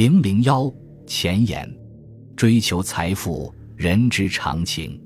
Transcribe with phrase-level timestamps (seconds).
[0.00, 0.72] 零零幺
[1.06, 1.70] 前言：
[2.34, 4.98] 追求财富，人之常情。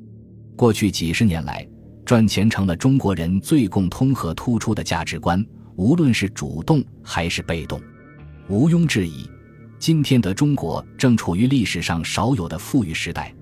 [0.55, 1.67] 过去几十年来，
[2.05, 5.45] 赚钱成了中国人最共通和突出的价值观，
[5.75, 7.81] 无论是主动还是被动。
[8.49, 9.29] 毋庸置疑，
[9.81, 13.35] 今天的中国正处于历史上少有的富裕时代，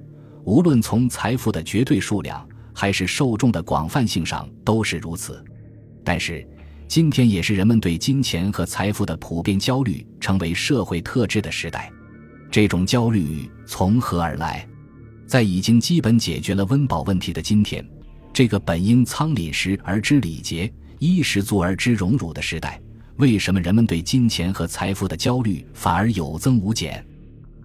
[0.47, 5.45] 无论从财富的绝对数量还是受众的广泛性上都是如此。
[6.03, 6.49] 但是，
[6.93, 11.91] 今天也是人们对金钱和财富的普遍焦虑成为社会特质的时代。
[12.51, 14.69] 这种焦虑从何而来？
[15.27, 17.83] 在已经基本解决了温饱问题的今天，
[18.31, 22.79] 这个本应仓廪实而知礼节、衣食足而知荣辱的时代，
[23.17, 27.03] 为什么人们对金钱和财富的焦虑反而有增无减？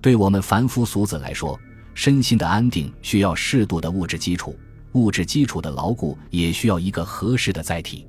[0.02, 1.60] 对我们凡夫俗子来说，
[1.94, 4.56] 身心的安定需要适度的物质基础，
[4.94, 8.08] 物质基础的牢固也需要一个合适的载体。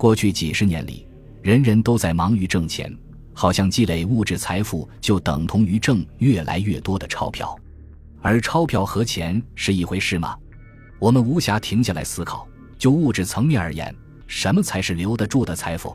[0.00, 1.06] 过去几十年里，
[1.42, 2.90] 人人都在忙于挣钱，
[3.34, 7.54] 好像积累物质财富就等同于挣越来越多的钞票，
[8.22, 10.34] 而钞票和钱是一回事吗？
[10.98, 12.48] 我们无暇停下来思考。
[12.78, 13.94] 就物质层面而言，
[14.26, 15.94] 什么才是留得住的财富？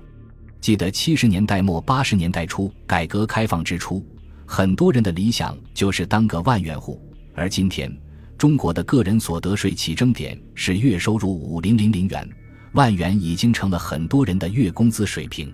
[0.62, 4.06] 记得七十年代末八十年代初，改革开放之初，
[4.46, 7.02] 很多人的理想就是当个万元户，
[7.34, 7.92] 而今天，
[8.38, 12.30] 中国的个人所得税起征点是月收入五零零零元。
[12.76, 15.52] 万元已经成了很多人的月工资水平。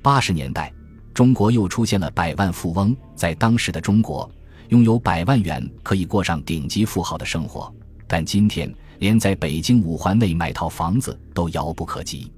[0.00, 0.72] 八十年代，
[1.12, 4.30] 中国又出现了百万富翁，在当时的中国，
[4.68, 7.72] 拥有百万元可以过上顶级富豪的生活。
[8.06, 12.30] 但今天，连在北京五环内买套房子都遥不可及。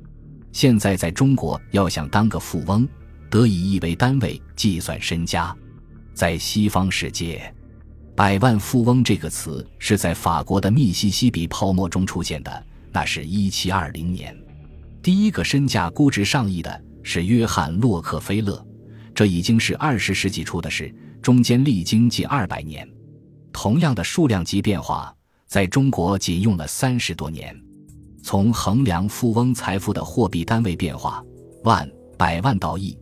[0.52, 2.88] 现在，在中国要想当个富翁，
[3.28, 5.54] 得以亿为单位计算身家。
[6.14, 7.54] 在西方世界
[8.16, 12.66] ，“百万富翁”这个词是在法国的密西西比泡沫中出现的。
[12.94, 14.32] 那是一七二零年，
[15.02, 18.64] 第一个身价估值上亿的是约翰·洛克菲勒，
[19.12, 22.88] 这已经是二十世纪初的事，中间历经近二百年。
[23.52, 25.12] 同样的数量级变化，
[25.48, 27.52] 在中国仅用了三十多年。
[28.22, 31.20] 从衡量富翁财富的货币单位变化——
[31.64, 32.96] 万、百万到亿，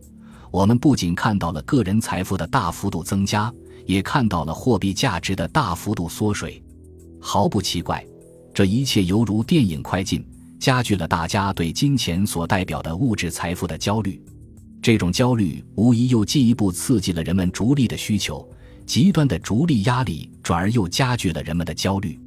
[0.49, 3.53] 我们不仅看到了个人财富的大幅度增加，
[3.85, 6.61] 也看到了货币价值的大幅度缩水。
[7.21, 8.03] 毫不奇怪。
[8.53, 10.23] 这一切犹如电影快进，
[10.59, 14.21] 加剧了大家对金钱所代表的物质财富的焦虑。
[14.79, 18.47] 这种焦虑无疑又进一步刺激了人们逐利的需求，
[18.85, 22.19] 极端的逐利压力转而又加剧了人们的焦虑。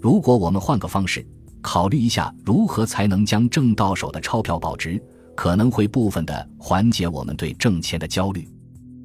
[0.00, 1.26] 如果我们换个方式
[1.60, 5.02] 考虑一下，如何才能将挣到手的钞票保值，
[5.34, 8.46] 可能会部分的缓解我们对挣钱的焦虑。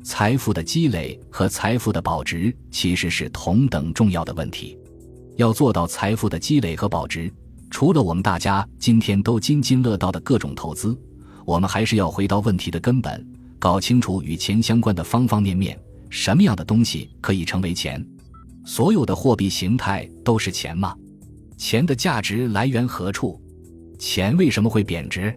[0.03, 4.78] 财富的积累和财富的保值其实是同等重要的问题。
[5.39, 7.31] 要做到财富的积累和保值，
[7.72, 10.94] 除了我们大家今天都津津乐道的各种投资，
[11.45, 13.25] 我们还是要回到问题的根本，
[13.57, 15.79] 搞清楚与钱相关的方方面面。
[16.09, 18.05] 什么样的东西可以成为钱？
[18.66, 20.94] 所有的货币形态都是钱吗？
[21.56, 23.41] 钱的价值来源何处？
[23.97, 25.33] 钱为什么会贬值？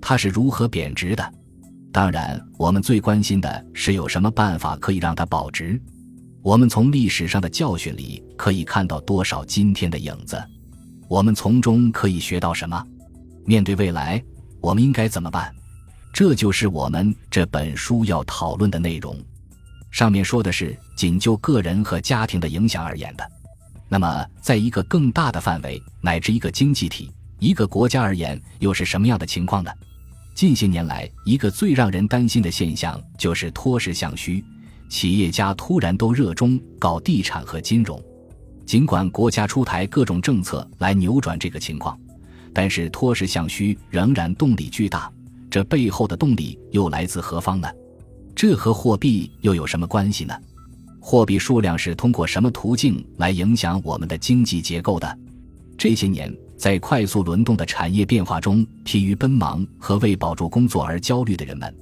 [0.00, 1.34] 它是如何贬值的？
[1.92, 5.78] 当然，我们最关心的是有什么办法可以让它保值。
[6.44, 10.38] 我们从历史上的教训里可以看到多少今天的影子？
[11.08, 12.86] 我们从中可以学到什么？
[13.46, 14.22] 面对未来，
[14.60, 15.50] 我们应该怎么办？
[16.12, 19.16] 这就是我们这本书要讨论的内容。
[19.90, 23.26] 上面说的是仅就个人和家庭的影响而言的。
[23.88, 29.70] 那么，在一个更大的范围乃至一个经济体、一个国家而言，又是什么样的情况呢？
[30.34, 34.44] 近些年来，一个最让人担心的现象就是脱实向虚。
[34.94, 38.00] 企业家突然都热衷搞地产和金融，
[38.64, 41.98] 尽管国家出台各种政策来扭转这个情况，
[42.52, 45.12] 但是脱实向虚仍然动力巨大。
[45.50, 47.68] 这背后的动力又来自何方呢？
[48.36, 50.34] 这和货币又有什么关系呢？
[51.00, 55.18] 货币数量是通过什么途径来影响我们的经济结构的？
[55.76, 61.74] 这些年在快速轮动的产业变化中疲于奔忙和为保住工作而焦虑的人们。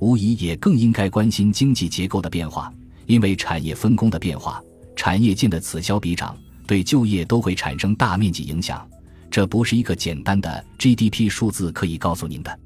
[0.00, 2.72] 无疑也更应该关心经济结构的变化，
[3.06, 4.62] 因为产业分工的变化，
[4.94, 6.36] 产业间的此消彼长，
[6.66, 8.86] 对就业都会产生大面积影响。
[9.30, 12.58] 这不是一个简单的 GDP 数字可以告诉您的。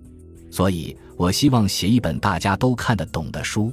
[0.50, 3.73] 所以我希望写一本大家都看得懂的书。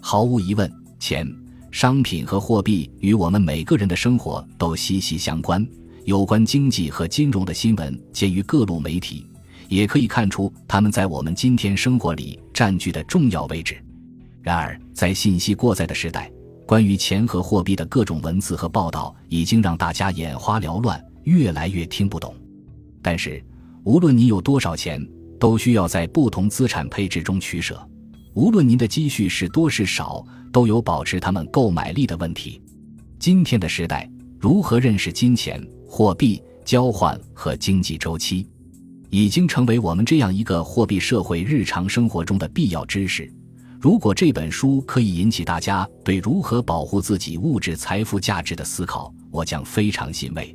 [0.00, 1.26] 毫无疑问，钱、
[1.70, 5.64] 商品和货币与我们每个人的生活都息息相关。
[6.04, 9.26] 有关经济和金融的新闻见于各路媒体。
[9.68, 13.76] 也可以看出他们在我们今天生活里占据的重要位置。
[14.42, 16.30] 然而，在信息过载的时代，
[16.66, 22.34] 关于钱和货币的各种文字和报道已经让大家眼花缭乱，越来越听不懂。
[23.02, 23.42] 但是，
[23.84, 25.06] 无论你有多少钱，
[25.38, 27.80] 都需要在不同资产配置中取舍。
[28.34, 32.60] 无论您的积蓄是多是少，都有保持他们购买力的问题。
[33.18, 38.46] 今天的时代，如何认识金钱、货币交换和经济周期，
[39.10, 43.32] 已经成为我们这样一个货币社会日常生活中的必要知识。
[43.80, 50.54] 如果这本书可以引起大家对如何保护自己物质财富价值的思考，我将非常欣慰。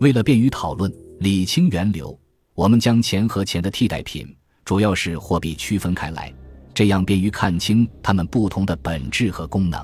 [0.00, 2.18] 为了便于讨论、理清源流，
[2.54, 4.26] 我们将钱和钱的替代品，
[4.64, 6.32] 主要是货币区分开来。
[6.72, 9.80] 这样便于看清它们不同的本质和功能。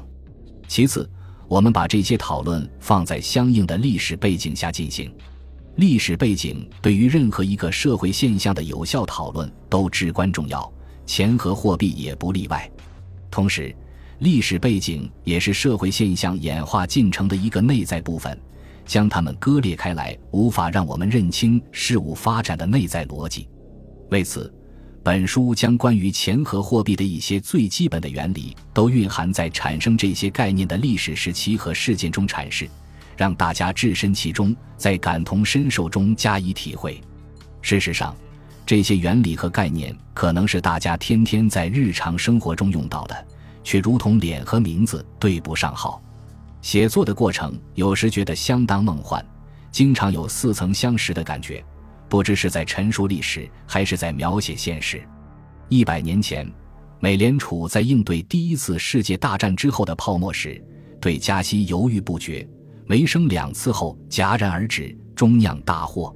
[0.67, 1.09] 其次，
[1.47, 5.13] 我们把这些讨论放在相应的历史背景下进行。
[5.77, 10.71] 历史背景对于任何一个社会现象的有效讨论都至关重要，
[11.07, 12.71] 钱和货币也不例外。
[13.31, 13.75] 同时，
[14.19, 18.39] 历史背景也是社会现象演化进程的一个内在部分，
[18.85, 23.49] 将它们割裂开来，无法让我们认清事物发展的内在逻辑。
[24.11, 24.53] 为此。
[25.03, 32.69] 本书将关于钱和货币的一些最基本的原理都蕴含在产生这些概念的历史时期和事件中阐释，
[33.21, 36.99] 让大家置身其中，在感同身受中加以体会。
[37.61, 38.17] 事实上，
[38.65, 43.27] 这些原理和概念可能是大家天天在日常生活中用到的，
[43.63, 46.03] 却如同脸和名字对不上号。
[46.63, 49.23] 写作的过程有时觉得相当梦幻，
[49.71, 51.63] 经常有似曾相识的感觉。
[52.09, 55.07] 不知是在陈述历史，还是在描写现实。
[55.69, 56.51] 一百年前，
[57.01, 60.59] 美联储在应对第一次世界大战之后的泡沫时，
[61.03, 62.49] 对加息犹豫不决，
[62.91, 66.13] 没升两次后戛然而止，终酿大祸。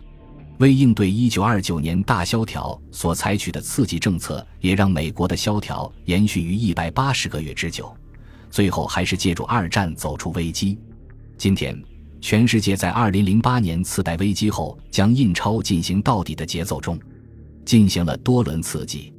[0.58, 7.96] 为应对一九二九年大萧条所采取的刺激政策，也让美国的萧条延续于一百八十个月之久，
[8.50, 10.76] 最后还是借助二战走出危机。
[11.38, 11.80] 今天。
[12.20, 16.98] 全世界在2008年次贷危机后将印钞进行到底的节奏中，
[17.66, 19.12] 进行了多轮刺激，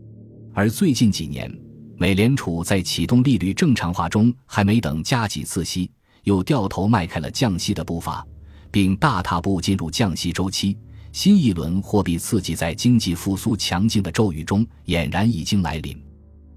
[0.55, 1.49] 而最近几年，
[1.97, 5.91] 美联储在启动利率正常化中还没等加几次息，
[6.25, 8.25] 又掉头迈开了降息的步伐，
[8.69, 10.77] 并大踏步进入降息周期。
[11.11, 15.97] 新一轮货币刺激在经济复苏强劲的骤雨中俨然已经来临。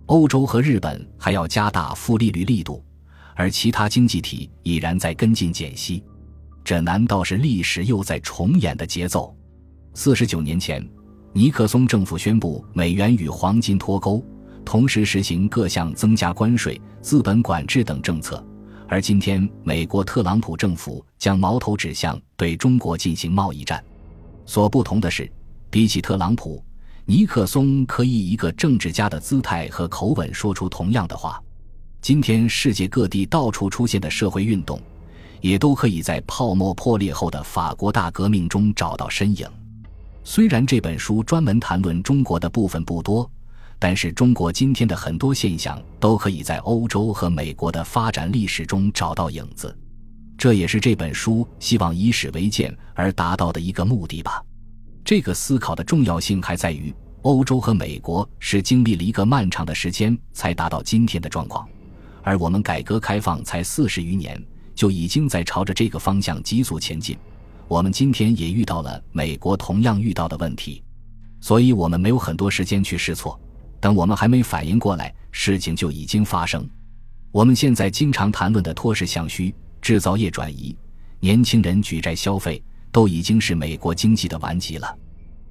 [0.06, 2.84] 欧洲和日本还要加大负利率力度，
[3.36, 6.02] 而其他经济体已然在跟进减息。
[6.64, 9.32] 这难道是历史又在重演的节奏？
[9.94, 10.84] 四十九年前，
[11.32, 14.24] 尼克松政府宣布美元与黄金脱钩，
[14.64, 18.44] 同时实行各项增加关税、资本管制等政策。
[18.88, 23.84] 而今天，美国特朗普政府将矛头指向对中国进行贸易战。
[24.46, 25.30] 所不同的是，
[25.68, 26.64] 比起特朗普，
[27.04, 31.38] 尼克松可以以一个政治家的姿态和口吻说出同样的话。
[32.00, 34.80] 今天，世界各地到处出现的社会运动。
[35.40, 39.46] 也都可以在泡沫破裂后的法国大革命中找到身影。
[40.24, 43.30] 虽然这本书专门谈论中国的部分不多，
[43.78, 49.76] 但是中国今天的很多现象都可以在欧洲和美国的发展历史中找到影子。
[50.36, 54.42] 这也是这本书希望以史为鉴而达到的一个目的吧。
[55.04, 61.68] 这个思考的重要性还在于，欧洲和美国是经历了一个漫长的时间才达到今天的状况，
[62.22, 64.40] 而我们改革开放才四十余年。
[64.74, 67.18] 就已经在朝着这个方向急速前进。
[67.66, 70.80] 我们今天也遇到了美国同样遇到的问题，
[71.40, 73.36] 所以我们没有很多时间去试错。
[73.80, 76.68] 等我们还没反应过来，事情就已经发生。
[77.30, 80.76] 我们现在经常谈论的脱实向虚、制造业转移、
[81.20, 84.96] 年轻人举债消费，都已经是美国经济的顽疾了。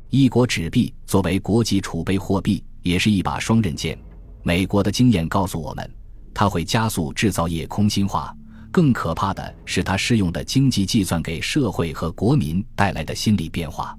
[0.10, 3.98] 一国纸币作为国际储备货币，也是一把双刃剑。
[4.44, 5.90] 美国的经验告诉我们，
[6.34, 8.36] 它会加速制造业空心化。
[8.72, 13.98] 更可怕的是，它适用的经济计算给社会和国民带来的心理变化，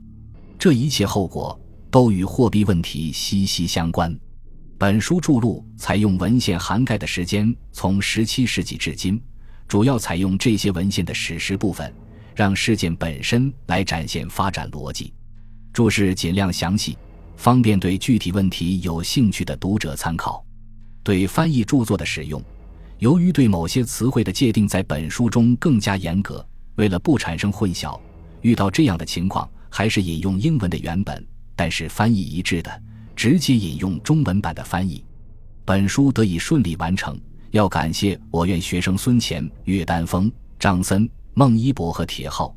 [0.58, 1.58] 这一切后果
[1.90, 4.16] 都与货币问题息息相关。
[4.76, 9.20] 本书著录采用文献涵盖的时间从17世纪至今，
[9.66, 11.92] 主要采用这些文献的史实部分，
[12.34, 15.12] 让事件本身来展现发展逻辑。
[15.72, 16.96] 注释尽量详细，
[17.36, 20.44] 方便对具体问题有兴趣的读者参考。
[21.02, 22.42] 对翻译著作的使用。
[22.98, 27.98] 由于对某些词汇的界定在本书中更加严格，为了不产生混淆，
[28.42, 31.24] 遇到这样的情况还是引用英文的原本，
[31.58, 32.82] 但是翻译一致的，
[33.16, 35.04] 直接引用中文版的翻译，
[35.64, 37.20] 本书得以顺利完成。
[37.50, 42.56] 要感谢我院学生孙乾、岳丹峰、张森、孟一博和铁浩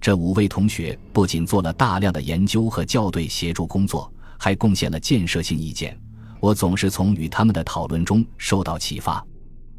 [0.00, 5.96] 这五位同学，不仅做了大量的研究和校对协助工作，还贡献了建设性意见。
[6.40, 9.24] 我总是从与他们的讨论中受到启发。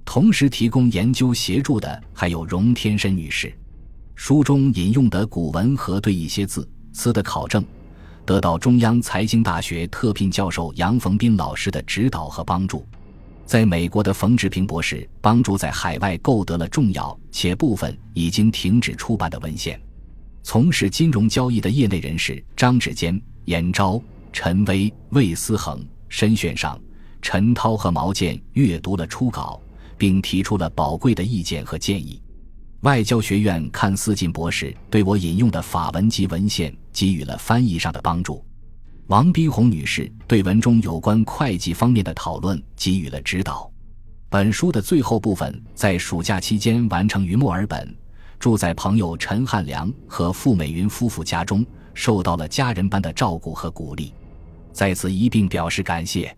[0.05, 3.53] 同时提供研究协助的还有荣天申女士。
[4.15, 7.65] 书中引用的古文和对一些字词的考证，
[8.25, 12.85] 得到中央财经大学特聘教授杨逢斌老师的指导和帮助。
[13.45, 19.77] 在美国的冯志平博士帮助在海外购得了重要且部分已经停止出版的文献。
[20.43, 24.01] 从事金融交易的业内人士张志坚、严昭、
[24.31, 26.79] 陈威、魏思恒、申炫上、
[27.21, 29.59] 陈涛和毛健阅读了初稿，
[29.97, 32.21] 并提出了宝贵的意见和建议。
[32.81, 38.45] 外交学院看思进博士对我引用的法文及文献给予了翻译上的帮助，
[39.07, 43.69] 王斌红女士对文中有关会计方面的讨论给予了指导。
[44.29, 47.93] 本书的最后部分在暑假期间完成于墨尔本，
[48.39, 54.13] 住在朋友陈汉良和傅美云夫妇家中，受到了家人般的照顾和鼓励，
[54.71, 56.35] 在此一并表示感谢。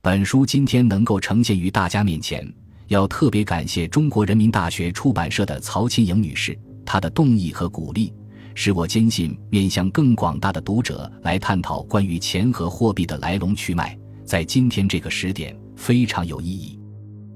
[0.00, 2.46] 本书今天能够呈现于大家面前。
[2.88, 8.14] 要特别感谢中国人民大学出版社的曹青颖女士，她的动议和鼓励，
[8.54, 16.78] 使我坚信面向更广大的读者来探讨关于钱和货币的来龙去脉，在今天这个时点非常有意义。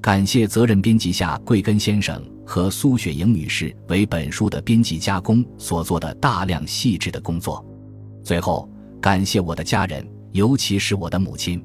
[0.01, 7.65] 感谢责任编辑夏贵根先生和苏雪莹女士为本书的编辑加工所做的大量细致的工作。
[8.25, 8.69] 最后，
[9.01, 11.65] 感谢我的家人，尤其是我的母亲，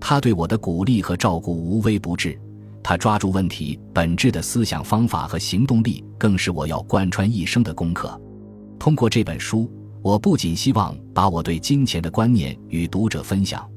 [0.00, 2.36] 她对我的鼓励和照顾无微不至。
[2.82, 8.20] 她抓住问题本质的思想方法和行动力，更是我要贯穿一生的功课。
[8.78, 9.70] 通过这本书，
[10.02, 13.68] 我不仅希望把我对金钱的观念与读者分享，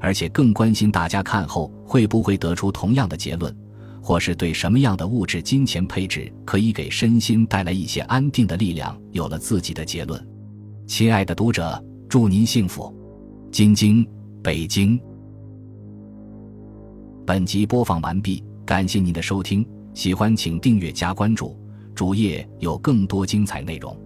[0.00, 3.54] 而且更关心大家看后会不会得出同样的结论，
[4.02, 10.26] 或是对什么样的物质金钱配置可以给身心带来一些安定的力量有了自己的结论。
[10.86, 12.94] 亲爱的读者，祝您幸福。
[13.50, 14.06] 金京，
[14.42, 14.98] 北京。
[17.26, 18.42] 本集播放完毕。
[18.64, 21.56] 感谢您的收听，喜欢请订阅加关注，
[21.94, 23.96] 主页有更多精彩内容。